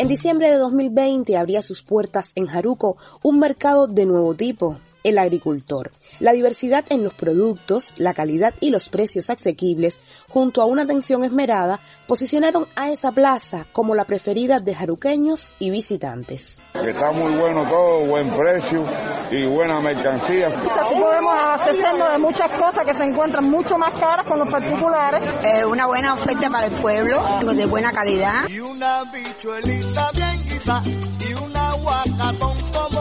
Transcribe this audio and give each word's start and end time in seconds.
En 0.00 0.08
diciembre 0.08 0.50
de 0.50 0.56
2020 0.56 1.36
abría 1.36 1.60
sus 1.60 1.82
puertas 1.82 2.32
en 2.34 2.46
Jaruco 2.46 2.96
un 3.20 3.38
mercado 3.38 3.86
de 3.86 4.06
nuevo 4.06 4.34
tipo, 4.34 4.78
el 5.04 5.18
agricultor. 5.18 5.90
La 6.18 6.32
diversidad 6.32 6.84
en 6.90 7.02
los 7.02 7.14
productos, 7.14 7.94
la 7.98 8.14
calidad 8.14 8.54
y 8.60 8.70
los 8.70 8.88
precios 8.88 9.30
asequibles, 9.30 10.02
junto 10.28 10.60
a 10.60 10.66
una 10.66 10.82
atención 10.82 11.24
esmerada, 11.24 11.80
posicionaron 12.06 12.66
a 12.76 12.90
esa 12.90 13.12
plaza 13.12 13.66
como 13.72 13.94
la 13.94 14.04
preferida 14.04 14.58
de 14.58 14.74
jaruqueños 14.74 15.54
y 15.58 15.70
visitantes. 15.70 16.62
Está 16.74 17.12
muy 17.12 17.32
bueno 17.38 17.68
todo, 17.68 18.06
buen 18.06 18.30
precio 18.36 18.84
y 19.30 19.46
buena 19.46 19.80
mercancía. 19.80 20.48
Así 20.48 20.94
podemos 21.00 21.34
abastecernos 21.34 22.12
de 22.12 22.18
muchas 22.18 22.50
cosas 22.52 22.84
que 22.84 22.94
se 22.94 23.04
encuentran 23.04 23.48
mucho 23.48 23.78
más 23.78 23.98
caras 23.98 24.26
con 24.26 24.38
los 24.38 24.48
particulares. 24.48 25.22
Eh, 25.44 25.64
una 25.64 25.86
buena 25.86 26.14
oferta 26.14 26.50
para 26.50 26.66
el 26.66 26.74
pueblo, 26.74 27.22
de 27.54 27.66
buena 27.66 27.92
calidad. 27.92 28.48
Y 28.48 28.60
una 28.60 29.04
bichuelita 29.04 30.10
bien 30.12 30.44
guisa 30.44 30.82
y 30.84 31.34
una 31.34 31.72
guacatón 31.74 32.56
como 32.72 32.99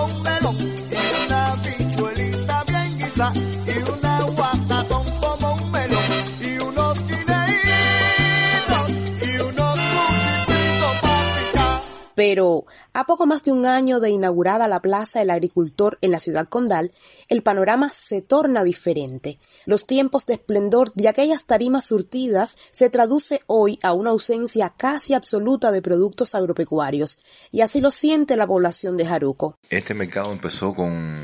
Pero 12.20 12.66
a 12.92 13.06
poco 13.06 13.28
más 13.28 13.44
de 13.44 13.54
un 13.54 13.66
año 13.66 14.02
de 14.02 14.10
inaugurada 14.10 14.68
la 14.68 14.82
Plaza 14.82 15.20
del 15.20 15.30
Agricultor 15.30 15.98
en 16.02 16.12
la 16.12 16.20
ciudad 16.20 16.50
condal, 16.50 16.92
el 17.30 17.44
panorama 17.44 17.90
se 17.94 18.22
torna 18.22 18.66
diferente. 18.66 19.40
Los 19.66 19.88
tiempos 19.88 20.26
de 20.26 20.34
esplendor 20.34 20.92
de 20.96 21.08
aquellas 21.08 21.46
tarimas 21.46 21.86
surtidas 21.86 22.58
se 22.72 22.90
traduce 22.90 23.40
hoy 23.48 23.80
a 23.84 23.94
una 23.94 24.10
ausencia 24.10 24.74
casi 24.76 25.14
absoluta 25.14 25.72
de 25.72 25.82
productos 25.82 26.36
agropecuarios, 26.36 27.22
y 27.52 27.62
así 27.62 27.80
lo 27.80 27.90
siente 27.90 28.36
la 28.36 28.48
población 28.48 28.98
de 28.98 29.06
Jaruco. 29.06 29.58
Este 29.70 29.94
mercado 29.94 30.34
empezó 30.34 30.74
con 30.74 31.16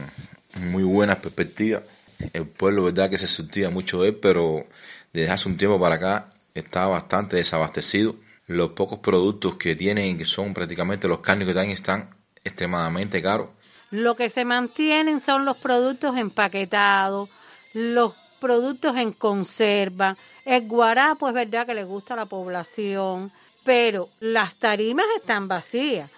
muy 0.62 0.84
buenas 0.84 1.18
perspectivas. 1.18 1.84
El 2.32 2.48
pueblo, 2.48 2.84
verdad 2.84 3.10
que 3.10 3.18
se 3.18 3.28
surtía 3.28 3.70
mucho 3.70 4.02
de 4.02 4.08
él, 4.08 4.16
pero 4.22 4.66
desde 5.12 5.30
hace 5.30 5.50
un 5.50 5.58
tiempo 5.58 5.78
para 5.78 5.96
acá 5.96 6.32
está 6.54 6.88
bastante 6.88 7.36
desabastecido. 7.36 8.16
Los 8.48 8.72
pocos 8.72 9.00
productos 9.00 9.56
que 9.56 9.76
tienen, 9.76 10.18
que 10.18 10.26
son 10.26 10.54
prácticamente 10.54 11.08
los 11.08 11.20
que 11.20 11.34
tienen, 11.34 11.72
están 11.72 12.16
extremadamente 12.44 13.22
caros. 13.22 13.50
Lo 13.92 14.16
que 14.16 14.30
se 14.30 14.46
mantienen 14.46 15.20
son 15.20 15.46
los 15.46 15.58
productos 15.58 16.16
empaquetados, 16.18 17.30
los 17.74 18.14
productos 18.40 18.98
en 18.98 19.14
conserva. 19.14 20.16
El 20.46 20.68
guarapo 20.68 21.28
es 21.28 21.34
verdad 21.34 21.66
que 21.66 21.74
le 21.74 21.84
gusta 21.84 22.14
a 22.14 22.18
la 22.18 22.26
población, 22.26 23.32
pero 23.64 24.10
las 24.20 24.56
tarimas 24.56 25.06
están 25.18 25.48
vacías. 25.48 26.12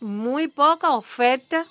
Muy 0.00 0.48
poca 0.48 0.90
oferta 0.90 1.64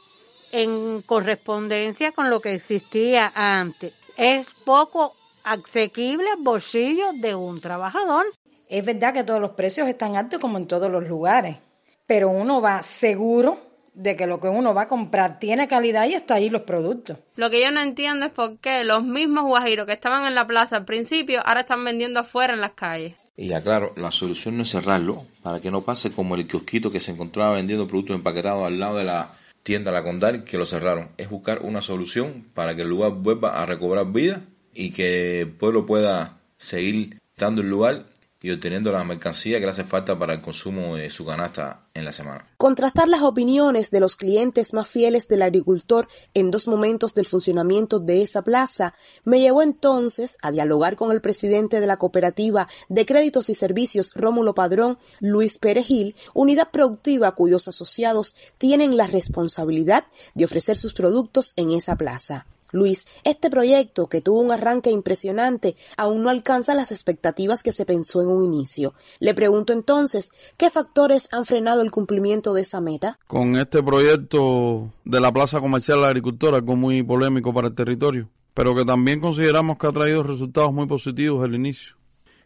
en 0.52 1.04
correspondencia 1.04 2.12
con 2.12 2.32
lo 2.32 2.40
que 2.40 2.56
existía 2.56 3.32
antes. 3.36 3.94
Es 4.18 4.54
poco 4.54 5.16
asequible 5.44 6.30
al 6.32 6.42
bolsillo 6.42 7.14
de 7.14 7.36
un 7.36 7.62
trabajador. 7.62 8.26
Es 8.70 8.86
verdad 8.86 9.16
que 9.16 9.24
todos 9.24 9.42
los 9.42 9.52
precios 9.52 9.88
están 9.88 10.16
altos 10.16 10.40
como 10.40 10.60
en 10.60 10.68
todos 10.68 10.92
los 10.92 11.08
lugares, 11.08 11.58
pero 12.06 12.30
uno 12.30 12.62
va 12.62 12.84
seguro 12.84 13.58
de 13.96 14.16
que 14.16 14.28
lo 14.28 14.40
que 14.40 14.48
uno 14.48 14.76
va 14.76 14.84
a 14.84 14.88
comprar 14.88 15.40
tiene 15.40 15.68
calidad 15.68 16.08
y 16.08 16.14
está 16.14 16.36
ahí 16.36 16.52
los 16.52 16.62
productos. 16.62 17.18
Lo 17.36 17.50
que 17.50 17.64
yo 17.64 17.72
no 17.72 17.82
entiendo 17.82 18.28
es 18.28 18.32
por 18.32 18.60
qué 18.60 18.84
los 18.84 19.04
mismos 19.04 19.46
guajiros 19.46 19.88
que 19.88 19.94
estaban 19.94 20.26
en 20.26 20.36
la 20.36 20.46
plaza 20.46 20.78
al 20.78 20.86
principio 20.86 21.42
ahora 21.44 21.62
están 21.62 21.84
vendiendo 21.84 22.20
afuera 22.20 22.54
en 22.54 22.62
las 22.62 22.74
calles. 22.74 23.16
Y 23.36 23.48
ya 23.48 23.62
claro, 23.62 23.92
la 23.96 24.12
solución 24.12 24.56
no 24.56 24.64
es 24.64 24.70
cerrarlo, 24.70 25.24
para 25.42 25.60
que 25.60 25.72
no 25.72 25.82
pase 25.82 26.12
como 26.12 26.36
el 26.36 26.48
kiosquito 26.48 26.92
que 26.92 27.00
se 27.00 27.12
encontraba 27.12 27.56
vendiendo 27.56 27.88
productos 27.88 28.18
empaquetados 28.18 28.68
al 28.68 28.80
lado 28.80 28.98
de 29.00 29.06
la 29.06 29.34
tienda 29.64 29.92
La 29.92 30.04
Condal, 30.04 30.44
que 30.44 30.60
lo 30.60 30.68
cerraron. 30.68 31.08
Es 31.18 31.28
buscar 31.30 31.60
una 31.64 31.82
solución 31.82 32.46
para 32.54 32.76
que 32.76 32.84
el 32.84 32.90
lugar 32.90 33.14
vuelva 33.14 33.60
a 33.60 33.66
recobrar 33.66 34.12
vida 34.12 34.42
y 34.76 34.92
que 34.92 35.42
el 35.42 35.48
pueblo 35.48 35.88
pueda 35.88 36.38
seguir 36.60 37.18
dando 37.36 37.62
el 37.62 37.70
lugar 37.70 38.04
y 38.42 38.52
obteniendo 38.52 38.92
la 38.92 39.04
mercancía 39.04 39.60
que 39.60 39.66
le 39.66 39.72
hace 39.72 39.84
falta 39.84 40.18
para 40.18 40.34
el 40.34 40.42
consumo 40.42 40.96
de 40.96 41.10
su 41.10 41.26
canasta 41.26 41.82
en 41.94 42.06
la 42.06 42.14
semana. 42.14 42.46
Contrastar 42.58 43.10
las 43.10 43.22
opiniones 43.22 43.92
de 43.92 44.00
los 44.00 44.16
clientes 44.16 44.74
más 44.74 44.88
fieles 44.88 45.28
del 45.28 45.42
agricultor 45.42 46.08
en 46.34 46.50
dos 46.50 46.68
momentos 46.68 47.14
del 47.14 47.26
funcionamiento 47.26 48.00
de 48.00 48.22
esa 48.22 48.42
plaza 48.42 48.94
me 49.26 49.42
llevó 49.42 49.62
entonces 49.62 50.38
a 50.42 50.52
dialogar 50.52 50.96
con 50.96 51.12
el 51.12 51.20
presidente 51.20 51.82
de 51.82 51.88
la 51.88 51.98
cooperativa 51.98 52.70
de 52.88 53.06
créditos 53.06 53.50
y 53.50 53.54
servicios 53.54 54.14
Rómulo 54.16 54.54
Padrón, 54.54 54.98
Luis 55.20 55.58
Perejil, 55.58 56.16
unidad 56.34 56.70
productiva 56.72 57.34
cuyos 57.34 57.68
asociados 57.68 58.36
tienen 58.58 58.96
la 58.96 59.08
responsabilidad 59.08 60.06
de 60.34 60.46
ofrecer 60.46 60.78
sus 60.78 60.94
productos 60.94 61.54
en 61.58 61.72
esa 61.72 61.98
plaza. 61.98 62.46
Luis, 62.72 63.08
este 63.24 63.50
proyecto, 63.50 64.08
que 64.08 64.22
tuvo 64.22 64.42
un 64.42 64.52
arranque 64.52 64.92
impresionante, 64.92 65.76
aún 65.98 66.24
no 66.24 66.30
alcanza 66.30 66.76
las 66.76 66.92
expectativas 66.92 67.64
que 67.64 67.72
se 67.72 67.86
pensó 67.86 68.22
en 68.22 68.28
un 68.28 68.44
inicio. 68.44 68.94
Le 69.20 69.34
pregunto 69.34 69.74
entonces, 69.74 70.32
¿qué 70.58 70.70
factores 70.70 71.30
han 71.34 71.46
frenado 71.46 71.82
el 71.82 71.92
cumplimiento 71.92 72.54
de 72.54 72.62
esa 72.62 72.82
meta? 72.82 73.20
Con 73.28 73.58
este 73.58 73.82
proyecto 73.82 74.92
de 75.06 75.20
la 75.20 75.32
Plaza 75.32 75.60
Comercial 75.60 75.98
de 75.98 76.02
la 76.04 76.08
Agricultura, 76.10 76.58
algo 76.58 76.76
muy 76.76 77.02
polémico 77.04 77.54
para 77.54 77.70
el 77.70 77.76
territorio, 77.76 78.30
pero 78.54 78.76
que 78.76 78.86
también 78.86 79.20
consideramos 79.20 79.78
que 79.78 79.88
ha 79.88 79.92
traído 79.92 80.24
resultados 80.24 80.72
muy 80.74 80.86
positivos 80.88 81.44
al 81.44 81.56
inicio. 81.56 81.96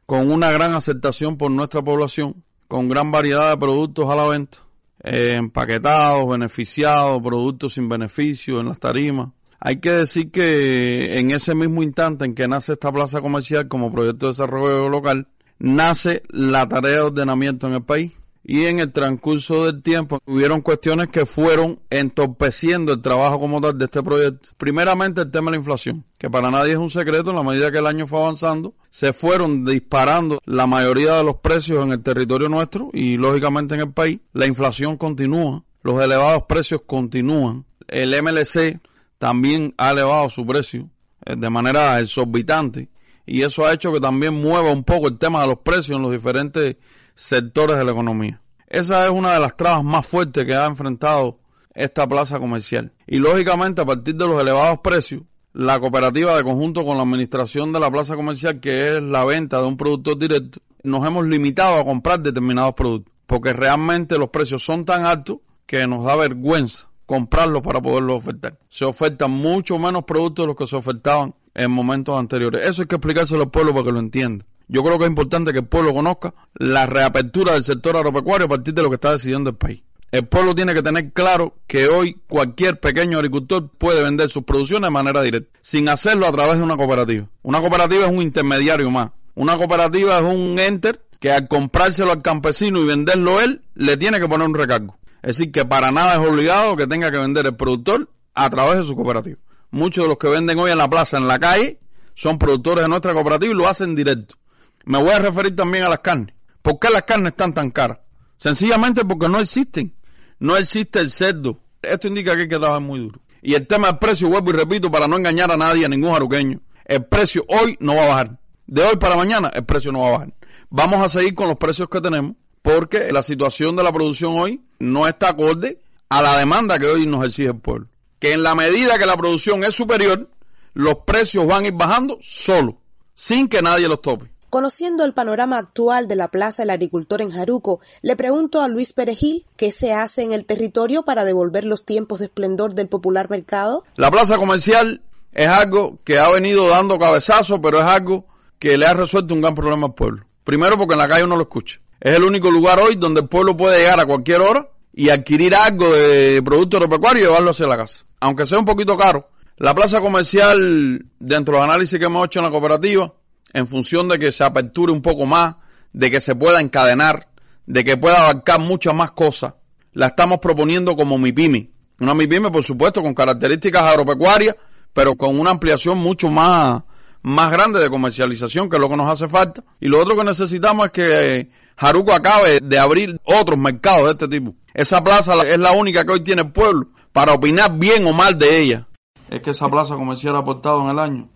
Con 0.06 0.32
una 0.32 0.52
gran 0.52 0.74
aceptación 0.74 1.38
por 1.38 1.52
nuestra 1.52 1.82
población, 1.82 2.44
con 2.68 2.90
gran 2.90 3.12
variedad 3.12 3.52
de 3.52 3.58
productos 3.58 4.10
a 4.10 4.16
la 4.16 4.28
venta, 4.28 4.60
eh, 5.04 5.36
empaquetados, 5.36 6.28
beneficiados, 6.28 7.22
productos 7.22 7.74
sin 7.74 7.90
beneficio 7.90 8.60
en 8.60 8.68
las 8.68 8.80
tarimas, 8.80 9.30
hay 9.66 9.78
que 9.78 9.92
decir 9.92 10.30
que 10.30 11.18
en 11.18 11.32
ese 11.32 11.56
mismo 11.56 11.82
instante 11.84 12.26
en 12.26 12.36
que 12.36 12.50
nace 12.50 12.74
esta 12.74 12.92
plaza 12.92 13.22
comercial 13.22 13.70
como 13.70 13.94
proyecto 13.94 14.26
de 14.26 14.32
desarrollo 14.34 14.90
local, 14.90 15.30
nace 15.58 16.22
la 16.28 16.68
tarea 16.68 16.96
de 16.96 17.00
ordenamiento 17.00 17.68
en 17.68 17.76
el 17.76 17.84
país. 17.84 18.12
Y 18.44 18.66
en 18.66 18.80
el 18.80 18.92
transcurso 18.92 19.64
del 19.64 19.82
tiempo 19.82 20.20
hubieron 20.26 20.60
cuestiones 20.60 21.08
que 21.08 21.26
fueron 21.26 21.80
entorpeciendo 21.90 22.92
el 22.92 23.02
trabajo 23.02 23.40
como 23.40 23.62
tal 23.62 23.78
de 23.78 23.86
este 23.86 24.04
proyecto. 24.04 24.50
Primeramente 24.58 25.22
el 25.22 25.32
tema 25.32 25.50
de 25.50 25.52
la 25.52 25.60
inflación, 25.60 26.04
que 26.18 26.30
para 26.30 26.52
nadie 26.52 26.74
es 26.74 26.78
un 26.78 26.90
secreto, 26.90 27.30
en 27.30 27.38
la 27.38 27.44
medida 27.44 27.72
que 27.72 27.78
el 27.78 27.88
año 27.88 28.06
fue 28.06 28.20
avanzando, 28.20 28.76
se 28.90 29.14
fueron 29.14 29.64
disparando 29.64 30.42
la 30.44 30.68
mayoría 30.68 31.14
de 31.14 31.24
los 31.24 31.38
precios 31.38 31.86
en 31.86 31.94
el 31.94 32.04
territorio 32.04 32.50
nuestro 32.50 32.90
y 32.92 33.16
lógicamente 33.16 33.76
en 33.76 33.80
el 33.80 33.94
país. 33.94 34.20
La 34.34 34.46
inflación 34.46 34.98
continúa, 34.98 35.64
los 35.84 36.04
elevados 36.04 36.44
precios 36.50 36.82
continúan. 36.86 37.64
El 37.88 38.10
MLC 38.22 38.82
también 39.24 39.74
ha 39.78 39.92
elevado 39.92 40.30
su 40.30 40.46
precio 40.46 40.90
eh, 41.26 41.38
de 41.38 41.50
manera 41.50 41.98
exorbitante 42.02 42.90
y 43.26 43.44
eso 43.44 43.66
ha 43.66 43.72
hecho 43.72 43.94
que 43.94 44.02
también 44.02 44.34
mueva 44.34 44.70
un 44.70 44.84
poco 44.84 45.08
el 45.08 45.18
tema 45.18 45.40
de 45.44 45.48
los 45.48 45.60
precios 45.60 45.96
en 45.96 46.02
los 46.02 46.12
diferentes 46.12 46.76
sectores 47.16 47.78
de 47.78 47.86
la 47.86 47.92
economía. 47.94 48.42
Esa 48.68 49.06
es 49.06 49.12
una 49.12 49.34
de 49.34 49.40
las 49.40 49.56
trabas 49.56 49.86
más 49.86 50.06
fuertes 50.06 50.46
que 50.46 50.54
ha 50.54 50.66
enfrentado 50.66 51.40
esta 51.74 52.06
plaza 52.06 52.38
comercial. 52.38 52.92
Y 53.08 53.20
lógicamente 53.20 53.82
a 53.82 53.86
partir 53.86 54.14
de 54.16 54.28
los 54.28 54.42
elevados 54.42 54.80
precios, 54.84 55.22
la 55.54 55.80
cooperativa 55.80 56.36
de 56.36 56.44
conjunto 56.44 56.84
con 56.84 56.98
la 56.98 57.04
administración 57.04 57.72
de 57.72 57.80
la 57.80 57.90
plaza 57.90 58.18
comercial, 58.18 58.60
que 58.60 58.98
es 58.98 59.02
la 59.02 59.24
venta 59.24 59.62
de 59.62 59.68
un 59.68 59.78
producto 59.78 60.16
directo, 60.16 60.60
nos 60.84 61.08
hemos 61.08 61.26
limitado 61.26 61.80
a 61.80 61.86
comprar 61.86 62.20
determinados 62.20 62.74
productos, 62.74 63.14
porque 63.26 63.54
realmente 63.54 64.18
los 64.18 64.32
precios 64.32 64.66
son 64.66 64.84
tan 64.84 65.06
altos 65.06 65.38
que 65.66 65.88
nos 65.88 66.04
da 66.04 66.18
vergüenza 66.18 66.90
comprarlos 67.14 67.62
para 67.62 67.80
poderlos 67.80 68.18
ofertar. 68.18 68.58
Se 68.70 68.86
ofertan 68.86 69.30
mucho 69.30 69.78
menos 69.78 70.04
productos 70.04 70.44
de 70.44 70.48
los 70.48 70.56
que 70.56 70.66
se 70.66 70.76
ofertaban 70.76 71.36
en 71.54 71.70
momentos 71.70 72.18
anteriores. 72.18 72.68
Eso 72.68 72.82
hay 72.82 72.88
que 72.88 72.96
explicárselo 72.96 73.44
al 73.44 73.52
pueblo 73.52 73.72
para 73.72 73.86
que 73.86 73.92
lo 73.92 74.00
entienda. 74.00 74.46
Yo 74.68 74.84
creo 74.84 74.98
que 74.98 75.04
es 75.04 75.10
importante 75.10 75.52
que 75.52 75.60
el 75.60 75.68
pueblo 75.68 75.94
conozca 75.94 76.34
la 76.56 76.88
reapertura 76.88 77.54
del 77.54 77.64
sector 77.64 77.96
agropecuario 77.96 78.48
a 78.48 78.50
partir 78.50 78.74
de 78.74 78.82
lo 78.82 78.90
que 78.90 78.96
está 78.96 79.12
decidiendo 79.12 79.52
el 79.52 79.56
país. 79.56 79.84
El 80.12 80.26
pueblo 80.26 80.56
tiene 80.56 80.74
que 80.74 80.82
tener 80.82 81.12
claro 81.12 81.54
que 81.68 81.88
hoy 81.88 82.20
cualquier 82.28 82.80
pequeño 82.80 83.18
agricultor 83.18 83.70
puede 83.78 84.02
vender 84.02 84.30
sus 84.30 84.44
producciones 84.44 84.88
de 84.88 84.92
manera 84.92 85.22
directa, 85.22 85.60
sin 85.62 85.88
hacerlo 85.90 86.26
a 86.26 86.32
través 86.32 86.58
de 86.58 86.64
una 86.64 86.78
cooperativa. 86.78 87.28
Una 87.44 87.60
cooperativa 87.60 88.06
es 88.06 88.12
un 88.12 88.24
intermediario 88.24 88.90
más. 88.90 89.12
Una 89.36 89.56
cooperativa 89.58 90.18
es 90.18 90.24
un 90.24 90.58
enter 90.58 91.00
que 91.20 91.32
al 91.32 91.48
comprárselo 91.48 92.12
al 92.12 92.24
campesino 92.24 92.82
y 92.82 92.86
venderlo 92.86 93.40
él, 93.40 93.62
le 93.76 93.98
tiene 93.98 94.20
que 94.20 94.28
poner 94.28 94.48
un 94.48 94.56
recargo. 94.56 94.98
Es 95.24 95.38
decir, 95.38 95.54
que 95.54 95.64
para 95.64 95.90
nada 95.92 96.14
es 96.14 96.20
obligado 96.20 96.76
que 96.76 96.86
tenga 96.86 97.10
que 97.10 97.18
vender 97.18 97.46
el 97.46 97.56
productor 97.56 98.10
a 98.36 98.50
través 98.50 98.80
de 98.80 98.84
su 98.84 98.94
cooperativa. 98.94 99.38
Muchos 99.72 100.04
de 100.04 100.10
los 100.10 100.18
que 100.18 100.28
venden 100.28 100.60
hoy 100.60 100.72
en 100.72 100.78
la 100.78 100.90
plaza, 100.90 101.18
en 101.18 101.30
la 101.30 101.40
calle, 101.40 101.80
son 102.14 102.38
productores 102.38 102.84
de 102.84 102.90
nuestra 102.90 103.14
cooperativa 103.14 103.54
y 103.54 103.56
lo 103.56 103.68
hacen 103.68 103.96
directo. 103.96 104.36
Me 104.84 105.02
voy 105.02 105.12
a 105.12 105.20
referir 105.20 105.56
también 105.56 105.86
a 105.86 105.90
las 105.90 106.00
carnes. 106.00 106.36
¿Por 106.62 106.78
qué 106.78 106.90
las 106.90 107.04
carnes 107.04 107.32
están 107.32 107.54
tan 107.54 107.72
caras? 107.72 108.00
Sencillamente 108.36 109.06
porque 109.06 109.30
no 109.30 109.40
existen. 109.40 109.96
No 110.40 110.58
existe 110.58 111.00
el 111.00 111.10
cerdo. 111.10 111.58
Esto 111.82 112.10
indica 112.10 112.36
que 112.36 112.42
hay 112.42 112.50
que 112.50 112.60
trabajar 112.60 112.82
muy 112.82 113.00
duro. 113.00 113.22
Y 113.42 113.54
el 113.54 113.66
tema 113.66 113.88
del 113.88 114.00
precio, 114.00 114.28
vuelvo 114.28 114.50
y 114.50 114.54
repito, 114.54 114.92
para 114.92 115.08
no 115.08 115.18
engañar 115.18 115.50
a 115.52 115.58
nadie, 115.58 115.86
a 115.86 115.90
ningún 115.90 116.12
jaruqueño. 116.12 116.60
El 116.84 117.06
precio 117.06 117.46
hoy 117.48 117.78
no 117.80 117.96
va 117.96 118.04
a 118.04 118.08
bajar. 118.08 118.40
De 118.68 118.84
hoy 118.84 118.98
para 118.98 119.16
mañana 119.16 119.50
el 119.54 119.64
precio 119.64 119.92
no 119.94 120.02
va 120.02 120.08
a 120.08 120.12
bajar. 120.12 120.34
Vamos 120.70 121.02
a 121.02 121.08
seguir 121.08 121.34
con 121.34 121.48
los 121.48 121.58
precios 121.58 121.88
que 121.88 122.02
tenemos 122.02 122.34
porque 122.64 123.12
la 123.12 123.22
situación 123.22 123.76
de 123.76 123.84
la 123.84 123.92
producción 123.92 124.40
hoy 124.40 124.62
no 124.80 125.08
está 125.08 125.30
acorde 125.30 125.80
a 126.10 126.22
la 126.22 126.38
demanda 126.40 126.80
que 126.80 126.88
hoy 126.88 127.06
nos 127.06 127.26
exige 127.26 127.50
el 127.50 127.60
pueblo. 127.60 127.88
Que 128.18 128.32
en 128.32 128.42
la 128.42 128.56
medida 128.56 128.98
que 128.98 129.06
la 129.06 129.18
producción 129.18 129.64
es 129.64 129.76
superior, 129.76 130.30
los 130.74 130.96
precios 131.06 131.46
van 131.46 131.66
a 131.66 131.68
ir 131.68 131.74
bajando 131.74 132.18
solo, 132.22 132.78
sin 133.14 133.50
que 133.50 133.62
nadie 133.62 133.88
los 133.88 134.02
tope. 134.02 134.32
Conociendo 134.50 135.04
el 135.04 135.14
panorama 135.14 135.58
actual 135.58 136.08
de 136.08 136.16
la 136.16 136.30
Plaza 136.30 136.62
del 136.62 136.70
Agricultor 136.70 137.22
en 137.22 137.32
Jaruco, 137.32 137.82
le 138.02 138.16
pregunto 138.16 138.62
a 138.62 138.68
Luis 138.70 138.94
Perejil 138.94 139.46
qué 139.58 139.72
se 139.72 139.94
hace 139.94 140.22
en 140.22 140.32
el 140.32 140.46
territorio 140.46 141.04
para 141.04 141.26
devolver 141.26 141.66
los 141.66 141.86
tiempos 141.86 142.20
de 142.20 142.26
esplendor 142.26 142.76
del 142.76 142.88
popular 142.88 143.30
mercado. 143.30 143.84
La 143.98 144.10
plaza 144.10 144.38
comercial 144.38 145.02
es 145.34 145.48
algo 145.48 145.98
que 146.06 146.20
ha 146.20 146.30
venido 146.30 146.70
dando 146.70 146.98
cabezazo, 146.98 147.60
pero 147.60 147.80
es 147.80 147.86
algo 147.86 148.26
que 148.60 148.78
le 148.78 148.86
ha 148.86 148.94
resuelto 148.94 149.34
un 149.34 149.42
gran 149.42 149.56
problema 149.56 149.88
al 149.88 149.96
pueblo. 149.96 150.26
Primero 150.44 150.78
porque 150.78 150.94
en 150.94 151.00
la 151.00 151.08
calle 151.08 151.26
uno 151.26 151.36
lo 151.36 151.44
escucha. 151.44 151.82
Es 152.04 152.18
el 152.18 152.26
único 152.26 152.52
lugar 152.52 152.80
hoy 152.80 152.96
donde 152.98 153.22
el 153.22 153.30
pueblo 153.30 153.56
puede 153.56 153.80
llegar 153.80 153.98
a 153.98 154.06
cualquier 154.06 154.42
hora 154.42 154.68
y 154.92 155.08
adquirir 155.08 155.56
algo 155.56 155.90
de 155.90 156.42
producto 156.44 156.76
agropecuario 156.76 157.24
y 157.24 157.26
llevarlo 157.28 157.52
hacia 157.52 157.66
la 157.66 157.78
casa. 157.78 158.04
Aunque 158.20 158.46
sea 158.46 158.60
un 158.60 158.66
poquito 158.66 158.98
caro. 158.98 159.30
La 159.56 159.74
plaza 159.74 160.02
comercial, 160.02 161.06
dentro 161.18 161.54
del 161.54 161.64
análisis 161.64 161.98
que 161.98 162.04
hemos 162.04 162.26
hecho 162.26 162.40
en 162.40 162.46
la 162.46 162.52
cooperativa, 162.52 163.14
en 163.54 163.68
función 163.68 164.10
de 164.10 164.20
que 164.20 164.34
se 164.34 164.44
aperture 164.44 164.92
un 164.92 165.02
poco 165.02 165.26
más, 165.26 165.56
de 165.94 166.12
que 166.12 166.20
se 166.20 166.36
pueda 166.36 166.60
encadenar, 166.60 167.30
de 167.68 167.86
que 167.86 167.96
pueda 167.96 168.18
abarcar 168.18 168.60
muchas 168.60 168.94
más 168.94 169.12
cosas, 169.12 169.54
la 169.94 170.08
estamos 170.08 170.40
proponiendo 170.40 170.98
como 170.98 171.18
MIPIMI. 171.18 171.72
Una 172.02 172.14
MIPIMI, 172.14 172.50
por 172.50 172.66
supuesto, 172.66 173.02
con 173.02 173.14
características 173.14 173.82
agropecuarias, 173.82 174.58
pero 174.92 175.16
con 175.16 175.40
una 175.40 175.52
ampliación 175.52 176.00
mucho 176.00 176.30
más, 176.30 176.84
más 177.24 177.52
grande 177.52 177.80
de 177.80 177.90
comercialización, 177.90 178.70
que 178.70 178.76
es 178.76 178.82
lo 178.82 178.90
que 178.90 178.98
nos 178.98 179.10
hace 179.10 179.28
falta. 179.28 179.64
Y 179.80 179.88
lo 179.88 180.00
otro 180.00 180.16
que 180.16 180.24
necesitamos 180.24 180.88
es 180.88 180.92
que 180.92 181.50
Jaruco 181.78 182.14
acabe 182.14 182.60
de 182.62 182.78
abrir 182.78 183.20
otros 183.24 183.58
mercados 183.58 184.06
de 184.06 184.12
este 184.12 184.28
tipo. 184.28 184.54
Esa 184.74 185.04
plaza 185.04 185.42
es 185.44 185.58
la 185.58 185.72
única 185.72 186.06
que 186.06 186.14
hoy 186.14 186.20
tiene 186.20 186.44
el 186.44 186.52
pueblo 186.52 186.88
para 187.12 187.34
opinar 187.34 187.78
bien 187.78 188.06
o 188.06 188.14
mal 188.14 188.38
de 188.38 188.60
ella. 188.60 188.88
Es 189.30 189.42
que 189.42 189.52
esa 189.52 189.70
plaza 189.70 189.96
comercial 189.96 190.36
ha 190.36 190.40
aportado 190.40 190.84
en 190.84 190.90
el 190.90 191.00
año 191.00 191.30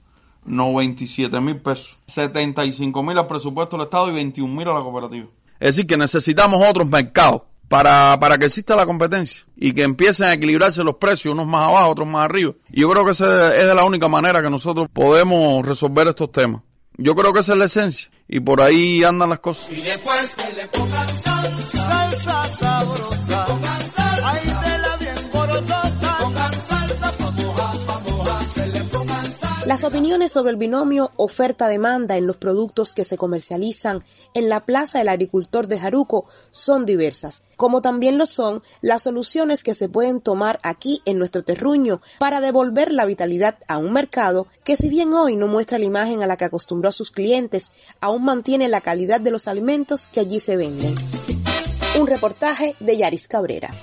97 0.46 1.40
mil 1.42 1.58
pesos, 1.58 1.98
75 2.08 3.04
mil 3.04 3.18
al 3.18 3.28
presupuesto 3.28 3.78
del 3.78 3.86
Estado 3.86 4.10
y 4.10 4.14
21 4.14 4.54
mil 4.54 4.68
a 4.68 4.74
la 4.74 4.82
cooperativa. 4.82 5.28
Es 5.60 5.76
decir, 5.76 5.88
que 5.88 5.98
necesitamos 5.98 6.64
otros 6.68 6.88
mercados 6.88 7.44
para, 7.68 8.18
para 8.20 8.38
que 8.38 8.46
exista 8.46 8.76
la 8.76 8.86
competencia 8.86 9.46
y 9.56 9.74
que 9.74 9.84
empiecen 9.84 10.28
a 10.28 10.34
equilibrarse 10.34 10.84
los 10.84 10.96
precios, 10.96 11.34
unos 11.34 11.48
más 11.48 11.68
abajo, 11.68 11.90
otros 11.90 12.08
más 12.08 12.26
arriba. 12.26 12.54
Y 12.72 12.82
yo 12.82 12.90
creo 12.90 13.06
que 13.06 13.12
esa 13.12 13.56
es 13.56 13.66
la 13.66 13.84
única 13.84 14.08
manera 14.08 14.42
que 14.42 14.50
nosotros 14.50 14.88
podemos 14.92 15.66
resolver 15.66 16.08
estos 16.08 16.32
temas. 16.32 16.62
Yo 16.98 17.16
creo 17.16 17.32
que 17.32 17.42
esa 17.42 17.54
es 17.54 17.60
la 17.60 17.66
esencia 17.66 18.10
y 18.28 18.40
por 18.40 18.62
ahí 18.62 19.04
andan 19.04 19.30
las 19.30 19.40
cosas. 19.40 19.72
Y 19.72 19.82
después 19.82 20.36
le 20.56 20.68
Las 29.68 29.84
opiniones 29.84 30.32
sobre 30.32 30.52
el 30.52 30.56
binomio 30.56 31.12
oferta-demanda 31.18 32.16
en 32.16 32.26
los 32.26 32.38
productos 32.38 32.94
que 32.94 33.04
se 33.04 33.18
comercializan 33.18 34.02
en 34.34 34.48
la 34.48 34.66
Plaza 34.66 35.00
del 35.00 35.10
Agricultor 35.10 35.68
de 35.68 35.78
Jaruco 35.78 36.26
son 36.52 36.86
diversas, 36.86 37.44
como 37.58 37.82
también 37.82 38.18
lo 38.18 38.26
son 38.28 38.64
las 38.80 39.04
soluciones 39.04 39.66
que 39.66 39.74
se 39.74 39.90
pueden 39.90 40.22
tomar 40.22 40.62
aquí 40.64 41.02
en 41.04 41.20
nuestro 41.20 41.44
terruño 41.44 42.00
para 42.18 42.40
devolver 42.40 42.94
la 42.94 43.04
vitalidad 43.06 43.58
a 43.68 43.78
un 43.78 43.92
mercado 43.92 44.48
que 44.64 44.78
si 44.78 44.88
bien 44.88 45.14
hoy 45.14 45.36
no 45.36 45.50
muestra 45.50 45.78
la 45.78 45.84
imagen 45.84 46.24
a 46.24 46.28
la 46.28 46.38
que 46.38 46.46
acostumbró 46.46 46.88
a 46.88 46.94
sus 46.94 47.12
clientes, 47.12 47.74
aún 48.00 48.24
mantiene 48.24 48.70
la 48.70 48.80
calidad 48.80 49.20
de 49.20 49.32
los 49.32 49.50
alimentos 49.50 50.08
que 50.08 50.22
allí 50.22 50.40
se 50.40 50.56
venden. 50.56 50.96
Un 52.00 52.08
reportaje 52.08 52.78
de 52.80 52.96
Yaris 52.96 53.28
Cabrera. 53.28 53.76